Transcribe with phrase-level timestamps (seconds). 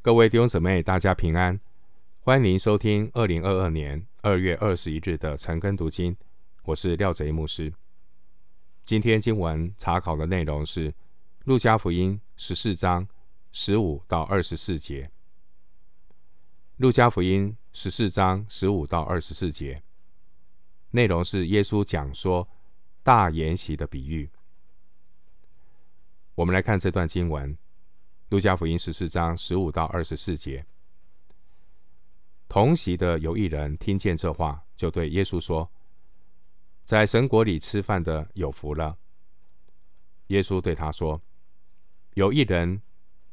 [0.00, 1.58] 各位弟兄姊妹，大家平安！
[2.20, 6.16] 欢迎您收听二零二二年二月二十一日的晨更读经，
[6.62, 7.74] 我是廖贼牧师。
[8.84, 10.92] 今天经文查考的内容是
[11.46, 13.08] 《路加福音》十四章
[13.50, 15.06] 十五到二十四节，
[16.76, 19.82] 《路加福音》十四章十五到二十四节
[20.92, 22.48] 内容是耶稣讲说
[23.02, 24.30] 大筵席的比喻。
[26.36, 27.58] 我们来看这段经文。
[28.28, 30.66] 路加福音十四章十五到二十四节，
[32.46, 35.70] 同席的有一人听见这话，就对耶稣说
[36.84, 38.98] ：“在神国里吃饭的有福了。”
[40.28, 41.22] 耶稣对他说
[42.14, 42.82] ：“有一人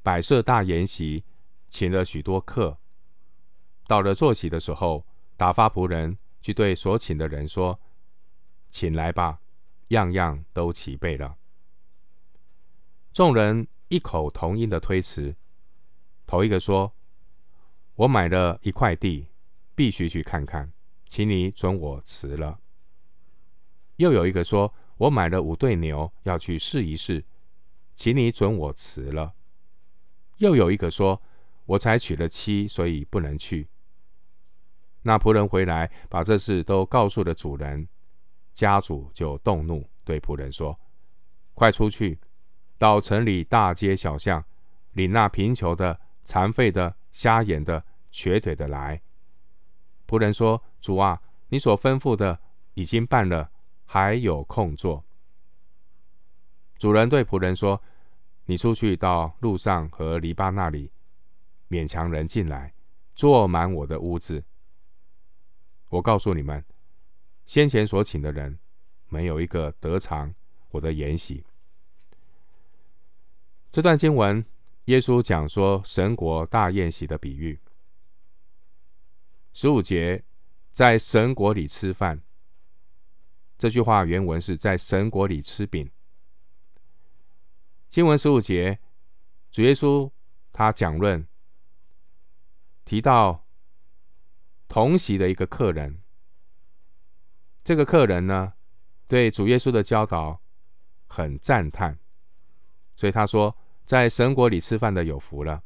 [0.00, 1.24] 摆设大筵席，
[1.68, 2.78] 请了许多客。
[3.88, 5.04] 到了坐席的时候，
[5.36, 7.80] 打发仆人去对所请的人说
[8.70, 9.40] ：‘请来吧，
[9.88, 11.36] 样样都齐备了。’
[13.12, 15.36] 众人。”异口同音的推辞，
[16.26, 16.92] 头一个说
[17.94, 19.28] ：“我买了一块地，
[19.76, 20.72] 必须去看看，
[21.06, 22.58] 请你准我辞了。”
[23.94, 27.24] 又有一个说：“我买了五对牛，要去试一试，
[27.94, 29.34] 请你准我辞了。”
[30.38, 31.22] 又有一个说
[31.64, 33.68] ：“我才娶了妻，所以不能去。”
[35.02, 37.86] 那仆人回来，把这事都告诉了主人，
[38.52, 40.76] 家主就动怒，对仆人说
[41.54, 42.18] ：“快出去！”
[42.84, 44.44] 到城里大街小巷，
[44.92, 49.00] 领那贫穷的、残废的、瞎眼的、瘸腿的来。
[50.06, 52.38] 仆人说：“主啊，你所吩咐的
[52.74, 53.50] 已经办了，
[53.86, 55.02] 还有空座。”
[56.76, 57.82] 主人对仆人说
[58.44, 60.92] ：“你出去到路上和篱笆那里，
[61.70, 62.74] 勉强人进来，
[63.14, 64.44] 坐满我的屋子。
[65.88, 66.62] 我告诉你们，
[67.46, 68.58] 先前所请的人，
[69.08, 70.34] 没有一个得尝
[70.72, 71.46] 我的筵席。”
[73.74, 74.46] 这段经文，
[74.84, 77.58] 耶稣讲说神国大宴席的比喻。
[79.52, 80.22] 十五节，
[80.70, 82.22] 在神国里吃饭。
[83.58, 85.90] 这句话原文是在神国里吃饼。
[87.88, 88.78] 经文十五节，
[89.50, 90.08] 主耶稣
[90.52, 91.26] 他讲论
[92.84, 93.44] 提到
[94.68, 96.00] 同席的一个客人。
[97.64, 98.52] 这个客人呢，
[99.08, 100.40] 对主耶稣的教导
[101.08, 101.98] 很赞叹，
[102.94, 103.56] 所以他说。
[103.84, 105.62] 在神国里吃饭的有福了。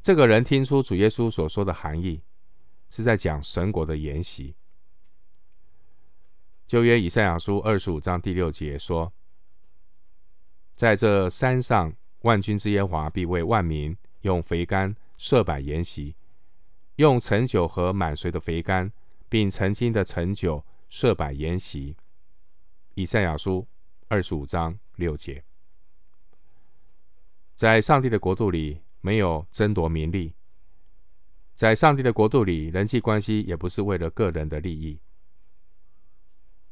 [0.00, 2.22] 这个人听出主耶稣所说的含义，
[2.90, 4.54] 是在讲神国的筵席。
[6.66, 9.12] 旧约以赛亚书二十五章第六节说
[10.76, 16.14] ：“在这山上，万军之耶华必为万民用肥甘设摆筵席，
[16.96, 18.92] 用陈酒和满髓的肥甘，
[19.30, 21.96] 并陈金的陈酒设摆筵席。”
[22.94, 23.66] 以赛亚书
[24.08, 25.47] 二十五章六节。
[27.58, 30.32] 在上帝的国度里，没有争夺名利。
[31.56, 35.00] 在上帝的国度里，人际关系也不是为了个人的利益。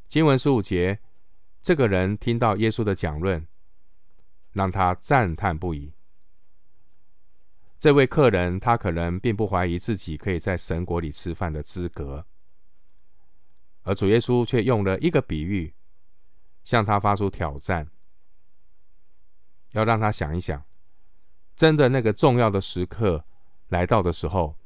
[0.07, 1.01] 经文十五节，
[1.61, 3.45] 这个人听到耶稣的讲论，
[4.53, 5.93] 让他赞叹不已。
[7.81, 12.25] 这位客人，他可能并不怀疑自己可以在神国里吃饭的资格，
[13.83, 15.75] 而主耶稣却用了一个比喻，
[16.63, 17.91] 向他发出挑战，
[19.73, 20.65] 要让他想一想。
[21.57, 23.25] 真的那个重要的时刻
[23.69, 24.57] 来到的时候，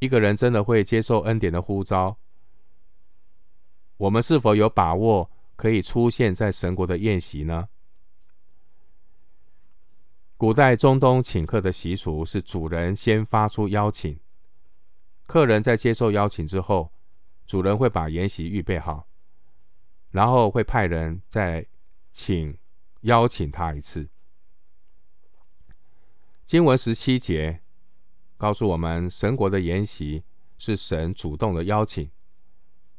[0.00, 2.18] 一个人真的会接受恩典的呼召。
[3.96, 7.68] 我们是否有把握可以出现在神国的宴席呢？
[10.36, 14.18] 古代中东请客的习俗是主人先发出邀请，
[15.26, 16.92] 客人在接受邀请之后，
[17.46, 19.06] 主人会把筵席预备好，
[20.10, 21.64] 然后会派人再
[22.12, 22.58] 请
[23.02, 24.06] 邀请他一次。
[26.46, 27.60] 经文十七节
[28.36, 30.22] 告诉我们，神国的筵席
[30.56, 32.08] 是神主动的邀请，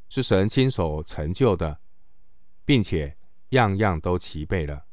[0.09, 1.79] 是神亲手成就的，
[2.65, 3.15] 并且
[3.51, 4.85] 样样都齐备了。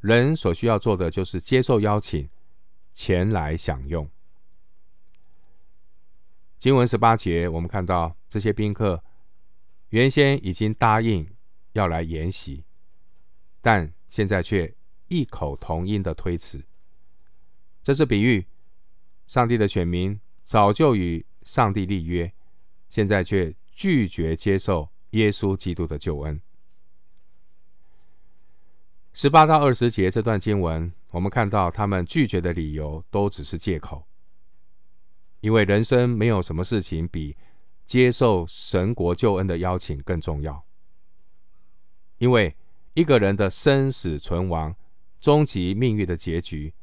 [0.00, 2.28] 人所需要做的就是接受邀请，
[2.92, 4.06] 前来享用。
[6.58, 9.02] 经文十八节，我们看到这些宾客
[9.88, 11.26] 原先已经答应
[11.72, 12.62] 要来筵席，
[13.62, 14.74] 但现在却
[15.08, 16.62] 异口同音的推辞。
[17.86, 18.44] 这是比喻，
[19.28, 22.32] 上帝的选民早就与上帝立约，
[22.88, 26.42] 现在却拒绝接受耶稣基督的救恩。
[29.12, 34.04] 十八到二十节这段经文，我们看到他们拒绝的理由都只是借口，
[35.38, 37.36] 因为人生没有什么事情比
[37.84, 40.66] 接受神国救恩的邀请更重要。
[42.18, 42.56] 因为
[42.94, 44.74] 一个人的生死存亡、
[45.20, 46.74] 终极命运的结局。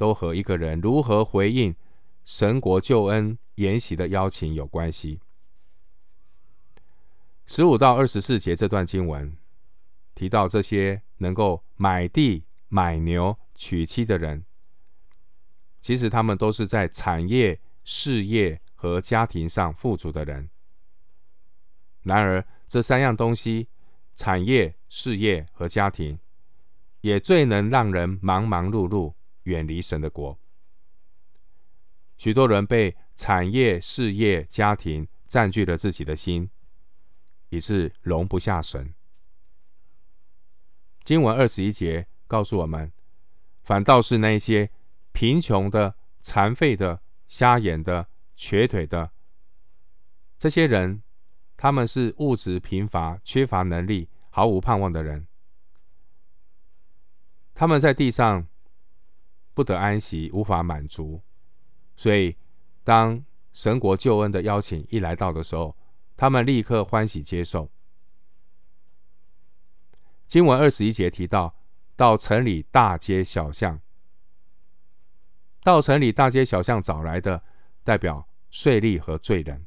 [0.00, 1.76] 都和一个人如何回应
[2.24, 5.20] 神国救恩筵席的邀请有关系。
[7.44, 9.36] 十五到二十四节这段经文
[10.14, 14.46] 提到，这些能够买地、买牛、娶妻的人，
[15.82, 20.48] 其实他们都是在产业、事业和家庭上富足的人。
[22.04, 23.68] 然而，这三样东西——
[24.16, 26.18] 产业、事业和家庭，
[27.02, 29.12] 也最能让人忙忙碌碌，
[29.44, 30.38] 远离神的国。
[32.16, 36.50] 许多人被产业、事业、家庭占据了自己的心，
[37.48, 38.94] 以致容不下神。
[41.02, 42.92] 经文二十一节告诉我们，
[43.62, 44.70] 反倒是那些
[45.12, 49.12] 贫穷的、残废的、瞎眼的、瘸腿的
[50.38, 51.02] 这些人。
[51.62, 55.26] 他们是物质贫乏、缺乏能力、毫无盼望的人。
[57.52, 58.48] 他们在地上
[59.60, 61.20] 不得安息，无法满足，
[61.94, 62.34] 所以
[62.82, 63.22] 当
[63.52, 65.76] 神国救恩的邀请一来到的时候，
[66.16, 67.70] 他们立刻欢喜接受。
[70.26, 71.54] 经文二十一节提到，
[71.94, 73.78] 到城里大街小巷，
[75.62, 77.42] 到城里大街小巷找来的，
[77.84, 79.66] 代表税吏和罪人。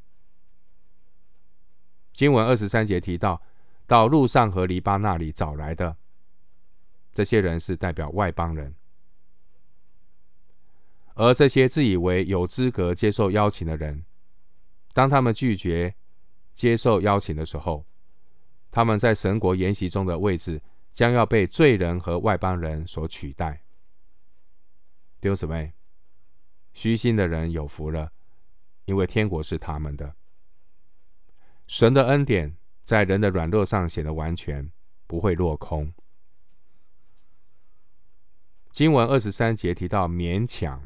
[2.12, 3.40] 经文二十三节提到，
[3.86, 5.96] 到路上和篱笆那里找来的
[7.12, 8.74] 这些人是代表外邦人，
[11.14, 14.04] 而这些自以为有资格接受邀请的人，
[14.92, 15.94] 当他们拒绝
[16.52, 17.86] 接受邀请的时候，
[18.70, 20.60] 他们在神国筵席中的位置
[20.92, 23.62] 将要被罪人和外邦人所取代。
[25.20, 25.72] 弟兄姊妹，
[26.72, 28.12] 虚心的人有福了，
[28.84, 30.14] 因为天国是他们的。
[31.66, 34.70] 神的恩典在人的软弱上显得完全，
[35.06, 35.92] 不会落空。
[38.70, 40.84] 经文二十三节提到勉强，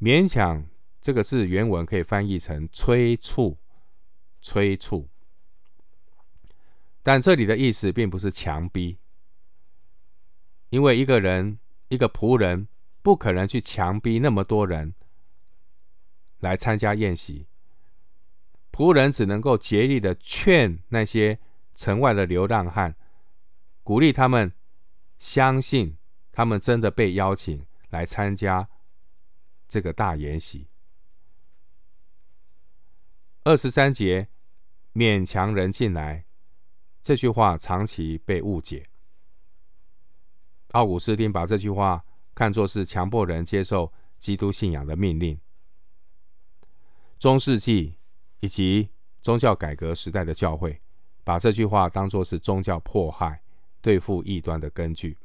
[0.00, 0.64] 勉强
[1.00, 3.58] 这个字原文可以翻译成催促、
[4.40, 5.08] 催促，
[7.02, 8.98] 但这里的意思并不是强逼，
[10.70, 11.58] 因为一个人、
[11.88, 12.68] 一个仆人
[13.02, 14.94] 不可能去强逼那么多人
[16.38, 17.46] 来参加宴席。
[18.70, 21.40] 仆人只能够竭力的劝那些
[21.74, 22.94] 城外的流浪汉，
[23.82, 24.52] 鼓励他们
[25.18, 25.96] 相信
[26.30, 28.68] 他们真的被邀请来参加
[29.68, 30.66] 这个大筵席。
[33.44, 34.28] 二十三节
[34.94, 36.24] 勉强人进来，
[37.02, 38.88] 这句话长期被误解。
[40.72, 42.04] 奥古斯丁把这句话
[42.34, 45.38] 看作是强迫人接受基督信仰的命令。
[47.18, 47.98] 中世纪。
[48.40, 48.88] 以及
[49.20, 50.80] 宗教改革时代的教会，
[51.24, 53.42] 把这句话当作是宗教迫害、
[53.80, 55.18] 对付异端的根据。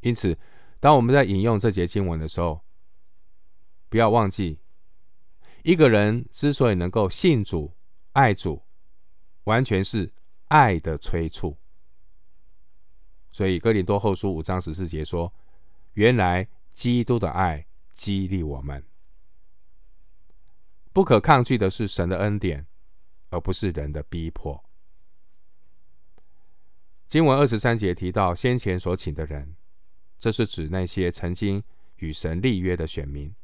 [0.00, 0.34] 因此，
[0.80, 2.58] 当我们在引用这节经文的时候，
[3.92, 4.58] 不要忘记，
[5.64, 7.76] 一个人之所以能够信主、
[8.12, 8.62] 爱主，
[9.44, 10.10] 完全是
[10.48, 11.58] 爱的催促。
[13.30, 15.30] 所以，哥林多后书五章十四节说
[15.92, 18.82] ：“原来基督的爱激励我们。”
[20.94, 22.66] 不可抗拒的是神的恩典，
[23.28, 24.64] 而不是人的逼迫。
[27.08, 29.54] 经文二十三节提到先前所请的人，
[30.18, 31.62] 这是指那些曾经
[31.96, 33.34] 与神立约的选民。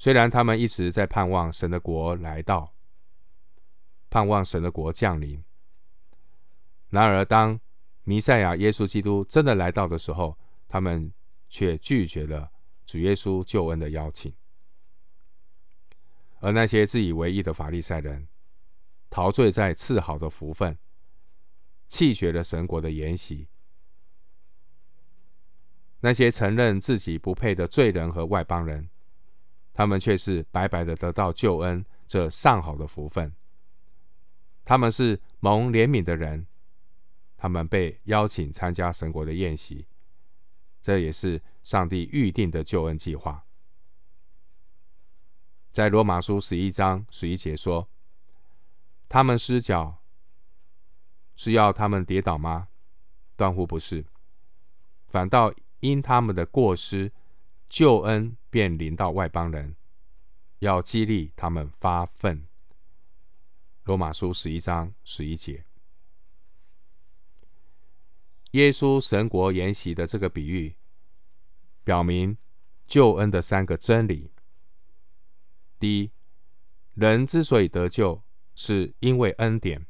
[0.00, 2.72] 虽然他们一直在盼望神的国来到，
[4.08, 5.44] 盼望神的国降临，
[6.88, 7.60] 然而当
[8.04, 11.12] 弥赛亚耶稣基督真的来到的时候，他们
[11.50, 12.50] 却拒绝了
[12.86, 14.34] 主耶稣救恩的邀请。
[16.38, 18.26] 而那些自以为义的法利赛人，
[19.10, 20.78] 陶醉在赐好的福分，
[21.88, 23.48] 弃绝了神国的筵席。
[26.00, 28.88] 那些承认自己不配的罪人和外邦人，
[29.72, 33.32] 他们却是白白的得到救恩这上好的福分。
[34.64, 36.46] 他们是蒙怜悯的人，
[37.36, 39.86] 他们被邀请参加神国的宴席，
[40.80, 43.44] 这也是上帝预定的救恩计划。
[45.72, 47.88] 在罗马书十一章十一节说
[49.08, 50.02] ：“他们失脚，
[51.36, 52.68] 是要他们跌倒吗？
[53.36, 54.04] 断乎不是，
[55.06, 57.12] 反倒因他们的过失，
[57.70, 59.76] 救恩便临到外邦人，
[60.58, 62.46] 要激励他们发奋。”
[63.84, 65.64] 罗马书十一章十一节，
[68.50, 70.76] 耶稣神国筵席的这个比喻，
[71.84, 72.36] 表明
[72.86, 74.32] 救恩的三个真理。
[75.78, 76.10] 第一，
[76.94, 78.22] 人之所以得救，
[78.54, 79.86] 是因为恩典，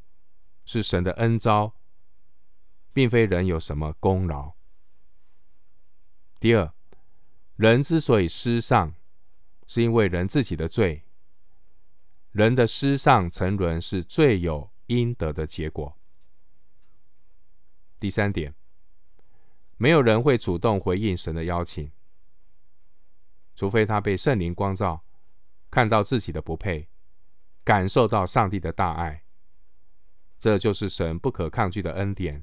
[0.65, 1.75] 是神的恩招，
[2.93, 4.53] 并非人有什么功劳。
[6.39, 6.73] 第二，
[7.61, 8.95] 人之所以失丧，
[9.67, 11.03] 是因为人自己的罪。
[12.33, 15.95] 人的失丧沉沦是罪有应得的结果。
[17.99, 18.55] 第三点，
[19.77, 21.93] 没有人会主动回应神的邀请，
[23.55, 25.05] 除非他被圣灵光照，
[25.71, 26.89] 看到自己的不配，
[27.63, 29.25] 感受到上帝的大爱。
[30.39, 32.43] 这就是神不可抗拒的恩典。